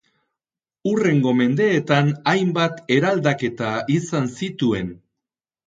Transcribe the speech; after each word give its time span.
Hurrengo 0.91 1.33
mendeetan 1.41 2.09
hainbat 2.33 2.81
eraldaketa 2.97 3.71
izan 4.01 4.29
zituen. 4.43 4.93